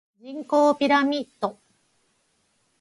[0.19, 1.59] 人口ピラミッド